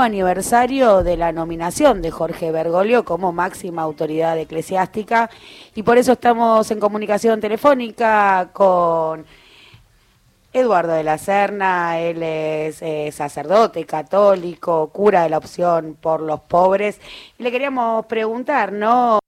[0.00, 5.30] aniversario de la nominación de Jorge Bergoglio como máxima autoridad eclesiástica
[5.74, 9.24] y por eso estamos en comunicación telefónica con
[10.52, 16.40] Eduardo de la Serna, él es eh, sacerdote católico, cura de la opción por los
[16.40, 17.00] pobres.
[17.38, 19.18] le queríamos preguntar, ¿no?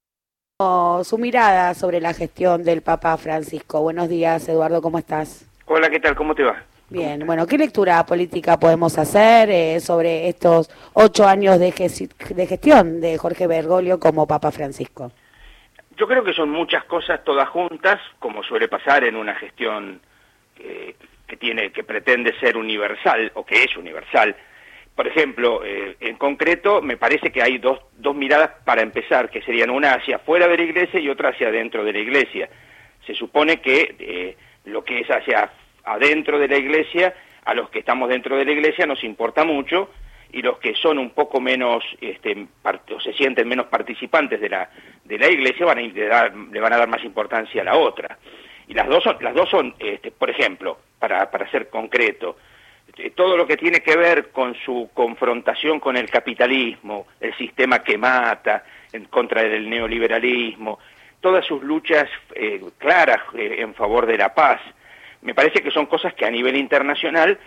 [1.04, 3.82] Su mirada sobre la gestión del Papa Francisco.
[3.82, 5.46] Buenos días, Eduardo, ¿cómo estás?
[5.66, 6.16] Hola, ¿qué tal?
[6.16, 6.64] ¿Cómo te va?
[6.90, 13.00] Bien, bueno, ¿qué lectura política podemos hacer eh, sobre estos ocho años de, de gestión
[13.02, 15.12] de Jorge Bergoglio como Papa Francisco?
[15.98, 20.00] Yo creo que son muchas cosas todas juntas, como suele pasar en una gestión
[20.58, 20.94] eh,
[21.26, 24.34] que tiene, que pretende ser universal o que es universal.
[24.94, 29.42] Por ejemplo, eh, en concreto, me parece que hay dos, dos miradas para empezar, que
[29.42, 32.48] serían una hacia afuera de la iglesia y otra hacia adentro de la iglesia.
[33.06, 35.50] Se supone que eh, lo que es hacia
[35.92, 39.90] adentro de la iglesia, a los que estamos dentro de la iglesia nos importa mucho,
[40.32, 42.46] y los que son un poco menos, este,
[42.94, 44.68] o se sienten menos participantes de la,
[45.04, 48.18] de la iglesia, van a, le, van a dar más importancia a la otra.
[48.66, 52.36] Y las dos son, las dos son este, por ejemplo, para, para ser concreto,
[52.98, 57.82] eh, todo lo que tiene que ver con su confrontación con el capitalismo, el sistema
[57.82, 60.78] que mata, en contra del neoliberalismo,
[61.20, 64.60] todas sus luchas eh, claras eh, en favor de la paz,
[65.22, 67.38] me parece que son cosas que a nivel internacional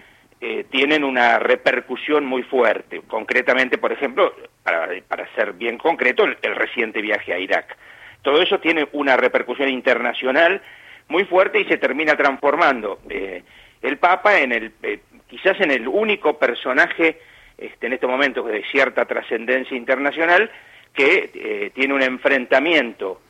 [0.71, 3.01] tienen una repercusión muy fuerte.
[3.07, 4.33] Concretamente, por ejemplo,
[4.63, 7.77] para, para ser bien concreto, el, el reciente viaje a Irak.
[8.21, 10.61] Todo eso tiene una repercusión internacional
[11.07, 13.43] muy fuerte y se termina transformando eh,
[13.81, 17.19] el Papa en el, eh, quizás en el único personaje
[17.57, 20.49] este, en estos momentos de cierta trascendencia internacional
[20.93, 23.21] que eh, tiene un enfrentamiento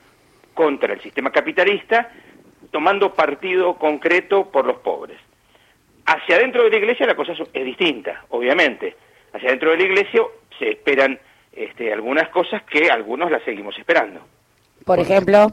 [0.53, 2.11] contra el sistema capitalista
[2.69, 5.17] tomando partido concreto por los pobres.
[6.05, 8.95] Hacia adentro de la iglesia la cosa es distinta, obviamente.
[9.33, 10.21] Hacia adentro de la iglesia
[10.59, 11.19] se esperan
[11.51, 14.21] este, algunas cosas que algunos las seguimos esperando.
[14.85, 15.47] Por ejemplo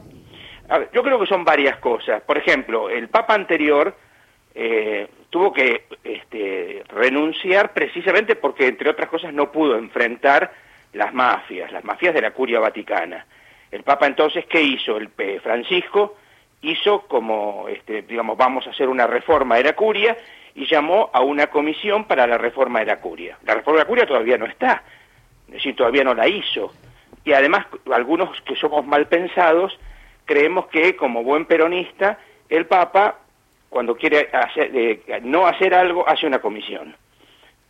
[0.93, 2.21] yo creo que son varias cosas.
[2.21, 3.95] Por ejemplo, el Papa anterior
[4.53, 10.51] eh, tuvo que este, renunciar precisamente porque, entre otras cosas, no pudo enfrentar
[10.93, 13.25] las mafias, las mafias de la curia vaticana.
[13.71, 14.97] El Papa entonces, ¿qué hizo?
[14.97, 15.09] El
[15.41, 16.17] Francisco
[16.61, 20.17] hizo como, este, digamos, vamos a hacer una reforma de la curia
[20.55, 23.37] y llamó a una comisión para la reforma de la curia.
[23.45, 24.83] La reforma de la curia todavía no está,
[25.47, 26.73] es decir, todavía no la hizo.
[27.23, 29.77] Y además, algunos que somos mal pensados,
[30.25, 33.19] creemos que como buen peronista, el Papa,
[33.69, 34.29] cuando quiere
[35.21, 36.95] no hacer algo, hace una comisión.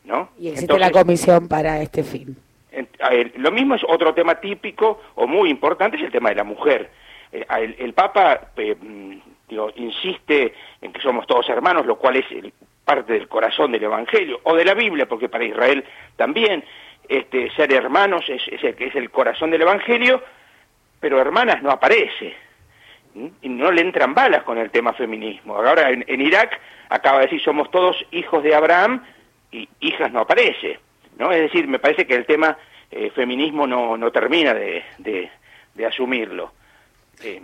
[0.05, 0.29] ¿no?
[0.39, 2.35] Y existe la comisión para este fin.
[3.35, 6.89] lo mismo es otro tema típico o muy importante, es el tema de la mujer.
[7.31, 7.45] Eh,
[7.77, 8.75] el, Papa eh,
[9.75, 12.25] insiste en que somos todos hermanos, lo cual es
[12.83, 15.83] parte del corazón del Evangelio, o de la Biblia, porque para Israel
[16.15, 16.63] también
[17.07, 20.23] este, ser hermanos es, es, el, es el corazón del Evangelio,
[20.99, 22.35] pero hermanas no aparece
[23.41, 25.55] y no le entran balas con el tema feminismo.
[25.55, 26.59] Ahora en, Irak
[26.89, 29.03] acaba de decir somos todos hijos de Abraham
[29.51, 30.79] y hijas no aparece,
[31.17, 31.31] ¿no?
[31.31, 32.57] Es decir, me parece que el tema
[32.91, 36.53] eh, feminismo no, no termina de, de asumirlo.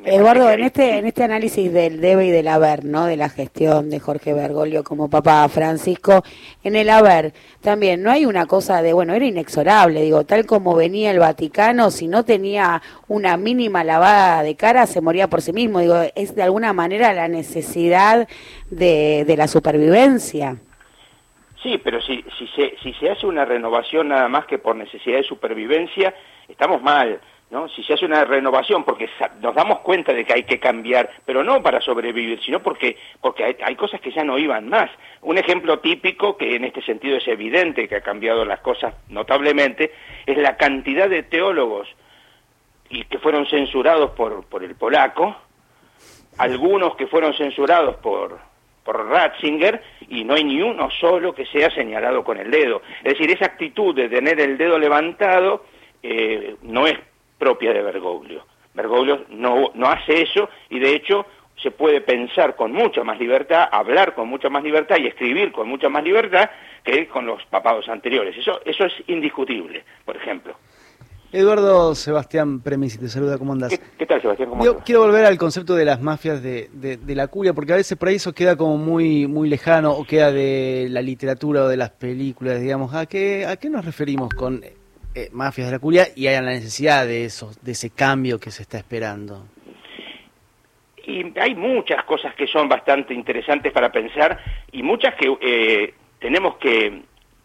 [0.05, 3.05] Eduardo, en este, en este análisis del debe y del haber, ¿no?
[3.05, 6.23] De la gestión de Jorge Bergoglio como Papa Francisco,
[6.63, 10.75] en el haber también no hay una cosa de, bueno, era inexorable, digo, tal como
[10.75, 15.51] venía el Vaticano, si no tenía una mínima lavada de cara, se moría por sí
[15.51, 18.27] mismo, digo, es de alguna manera la necesidad
[18.69, 20.57] de, de la supervivencia.
[21.61, 25.17] Sí, pero si, si, se, si se hace una renovación nada más que por necesidad
[25.17, 26.13] de supervivencia,
[26.47, 27.19] estamos mal.
[27.75, 31.43] Si se hace una renovación, porque nos damos cuenta de que hay que cambiar, pero
[31.43, 34.91] no para sobrevivir, sino porque, porque hay, cosas que ya no iban más.
[35.21, 39.93] Un ejemplo típico, que en este sentido es evidente que ha cambiado las cosas notablemente,
[40.25, 41.87] es la cantidad de teólogos
[42.89, 45.35] y que fueron censurados por, por el polaco,
[46.37, 48.39] algunos que fueron censurados por,
[48.83, 52.81] por Ratzinger y no hay ni uno solo que sea señalado con el dedo.
[53.03, 55.63] Es decir, esa actitud de tener el dedo levantado
[56.03, 56.99] eh, no es
[57.37, 58.45] propia de Bergoglio.
[58.73, 61.25] Bergoglio no, no hace eso y de hecho
[61.61, 65.67] se puede pensar con mucha más libertad, hablar con mucha más libertad y escribir con
[65.67, 66.49] mucha más libertad
[66.83, 68.37] que con los papados anteriores.
[68.37, 70.55] Eso, eso es indiscutible, por ejemplo.
[71.31, 73.77] Eduardo Sebastián Premisi, te saluda, ¿cómo andás?
[73.97, 74.49] ¿Qué, tal, Sebastián?
[74.49, 77.75] ¿Cómo Yo quiero volver al concepto de las mafias de, de, la curia, porque a
[77.75, 81.67] veces por ahí eso queda como muy muy lejano, o queda de la literatura o
[81.67, 82.93] de las películas, digamos.
[82.93, 84.63] ¿A qué, a qué nos referimos con
[85.15, 88.51] eh, mafias de la curia y hay la necesidad de, eso, de ese cambio que
[88.51, 89.45] se está esperando.
[91.07, 94.37] Y hay muchas cosas que son bastante interesantes para pensar
[94.71, 97.01] y muchas que eh, tenemos que,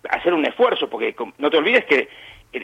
[0.08, 2.08] hacer un esfuerzo, porque no te olvides que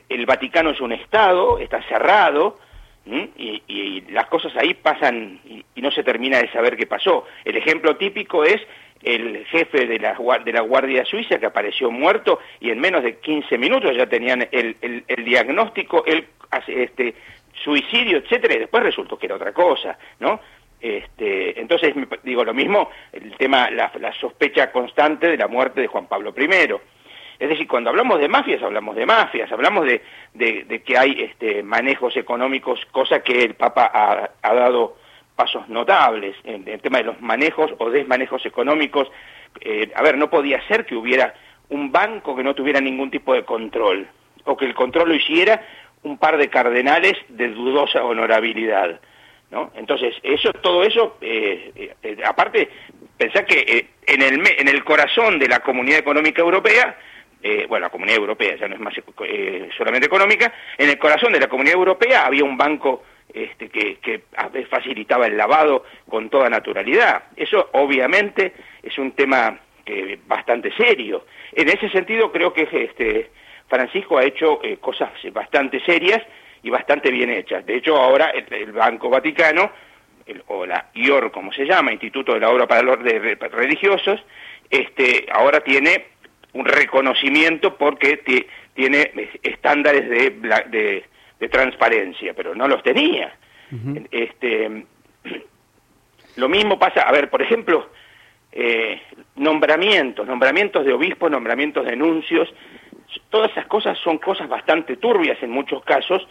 [0.09, 2.59] el, Vaticano es un Estado, está cerrado,
[3.07, 7.27] y, las cosas ahí pasan y, no se termina de saber qué pasó.
[7.45, 8.61] El ejemplo típico es
[9.07, 13.19] el jefe de la, de la Guardia Suiza que apareció muerto y en menos de
[13.19, 16.27] 15 minutos ya tenían el, el, diagnóstico, el
[16.67, 17.15] este,
[17.63, 20.41] suicidio, etcétera, y después resultó que era otra cosa, ¿no?
[20.81, 21.95] Este, entonces,
[22.25, 26.35] digo lo mismo, el tema, la, la sospecha constante de la muerte de Juan Pablo
[26.37, 26.75] I.
[27.39, 30.03] Es decir, cuando hablamos de mafias, hablamos de mafias, hablamos de,
[30.35, 34.97] de, que hay este, manejos económicos, cosa que el Papa ha, ha dado
[35.37, 39.09] pasos notables en, el tema de los manejos o desmanejos económicos.
[39.61, 41.35] Eh, a ver, no podía ser que hubiera
[41.69, 44.09] un banco que no tuviera ningún tipo de control,
[44.45, 45.63] o que el control lo hiciera
[46.03, 49.01] un par de cardenales de dudosa honorabilidad.
[49.51, 49.71] ¿no?
[49.75, 52.69] Entonces, eso, todo eso, eh, eh, aparte,
[53.17, 56.97] pensar que en, el, en el corazón de la Comunidad Económica Europea,
[57.69, 58.95] bueno, la Comunidad Europea ya no es más
[59.79, 63.05] solamente económica, en el corazón de la Comunidad Europea había un banco
[63.37, 64.23] este, que,
[64.71, 67.25] facilitaba el lavado con toda naturalidad.
[67.37, 71.27] Eso obviamente es un tema eh, bastante serio.
[71.53, 73.31] En ese sentido creo que este,
[73.69, 76.23] Francisco ha hecho eh, cosas bastante serias
[76.63, 77.67] y bastante bien hechas.
[77.67, 79.71] De hecho ahora el, Banco Vaticano,
[80.47, 82.99] o la IOR como se llama, Instituto de la Obra para los
[83.53, 84.25] Religiosos,
[84.71, 86.07] este, ahora tiene
[86.55, 88.17] un reconocimiento porque
[88.75, 89.13] tiene
[89.43, 90.31] estándares de
[90.71, 91.05] de
[91.39, 93.35] transparencia, pero no los tenía.
[94.11, 94.87] este,
[96.37, 97.89] lo mismo pasa, a ver, por ejemplo,
[98.53, 99.03] eh,
[99.37, 102.49] nombramientos, nombramientos de obispos, nombramientos de nuncios,
[103.29, 106.27] todas esas cosas son cosas bastante turbias en muchos casos,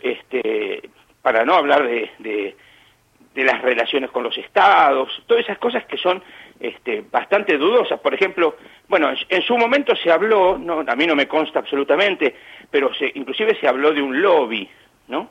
[0.00, 0.88] este,
[1.22, 6.22] para no hablar de, de, las relaciones con los estados, todas esas cosas que son
[6.60, 8.00] este, bastante dudosas.
[8.00, 8.56] Por ejemplo,
[8.88, 12.36] bueno, en, su momento se habló, no, a mí no me consta absolutamente,
[12.74, 14.68] pero se, inclusive se habló de un lobby,
[15.06, 15.30] ¿no?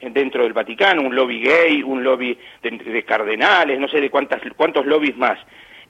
[0.00, 4.84] Dentro del Vaticano, un lobby gay, un lobby de, cardenales, no sé de cuántas, cuántos
[4.84, 5.38] lobbies más.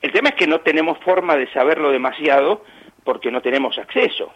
[0.02, 2.62] El tema es que no tenemos forma de saberlo demasiado
[3.04, 4.34] porque no tenemos acceso.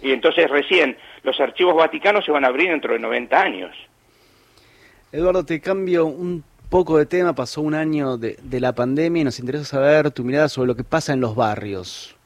[0.00, 3.76] Y entonces recién los archivos vaticanos se van a abrir dentro de 90 años.
[5.12, 9.24] Eduardo, te cambio un poco de tema, pasó un año de, de, la pandemia y
[9.24, 12.16] nos interesa saber tu mirada sobre lo que pasa en los barrios.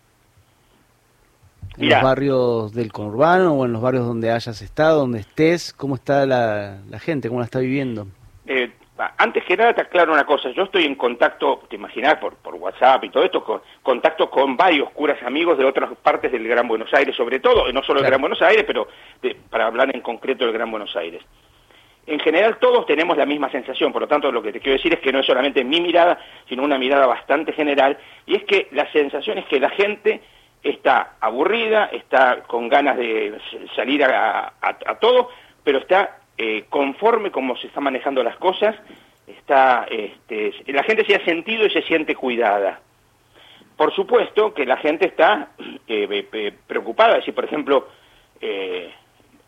[1.78, 5.94] En los barrios del conurbano o en los barrios donde hayas estado, donde estés, ¿cómo
[5.94, 7.28] está la, gente?
[7.28, 8.06] ¿Cómo la está viviendo?
[8.46, 8.70] Eh,
[9.18, 12.54] antes que nada te aclaro una cosa, yo estoy en contacto, te imaginas, por, por
[12.54, 16.66] WhatsApp y todo esto, con, contacto con varios curas amigos de otras partes del Gran
[16.66, 18.88] Buenos Aires, sobre todo, no solo del Gran Buenos Aires, pero
[19.50, 21.22] para hablar en concreto del Gran Buenos Aires.
[22.06, 24.94] En general todos tenemos la misma sensación, por lo tanto lo que te quiero decir
[24.94, 26.18] es que no es solamente mi mirada,
[26.48, 30.22] sino una mirada bastante general, y es que la sensación es que la gente
[30.62, 33.38] está aburrida, está con ganas de
[33.74, 34.52] salir a,
[35.00, 35.30] todo,
[35.62, 38.74] pero está eh, conforme como se están manejando las cosas,
[39.26, 42.80] está, este, la gente se ha sentido y se siente cuidada.
[43.76, 45.50] Por supuesto que la gente está
[45.86, 47.88] eh, preocupada, si por ejemplo
[48.40, 48.92] eh,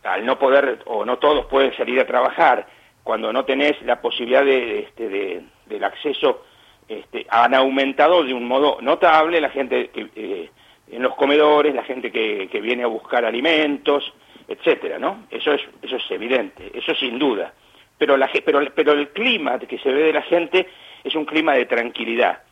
[0.04, 2.66] al no poder, o no todos pueden salir a trabajar,
[3.02, 6.44] cuando no tenés la posibilidad de, este, del acceso,
[6.88, 10.50] este, han aumentado de un modo notable la gente eh,
[10.90, 14.12] en los comedores, la gente que, que, viene a buscar alimentos,
[14.46, 15.24] etcétera, ¿no?
[15.30, 17.52] Eso es, eso es evidente, eso sin duda.
[17.98, 20.68] Pero, la, pero, pero el clima que se ve de la gente
[21.04, 22.42] es un clima de tranquilidad.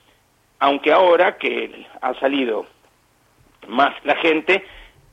[0.59, 2.67] Aunque ahora que ha salido
[3.69, 4.65] más la gente,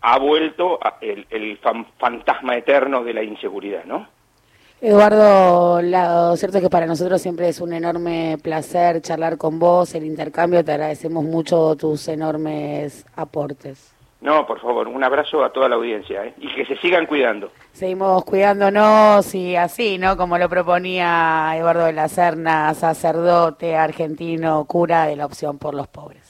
[0.01, 1.59] ha vuelto el,
[1.97, 4.07] fantasma eterno de la inseguridad, ¿no?
[4.85, 9.95] Eduardo, lo cierto es que para nosotros siempre es un enorme placer charlar con vos,
[9.95, 13.95] el intercambio, te agradecemos mucho tus enormes aportes.
[14.19, 16.33] No, por favor, un abrazo a toda la audiencia ¿eh?
[16.37, 17.49] y que se sigan cuidando.
[17.71, 20.17] Seguimos cuidándonos y así, ¿no?
[20.17, 25.87] Como lo proponía Eduardo de la Serna, sacerdote argentino, cura de la opción por los
[25.87, 26.22] pobres.